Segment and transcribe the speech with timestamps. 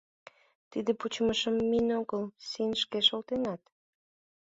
[0.71, 3.61] —Тиде пучымышым мин огыл, син шке шолтенат.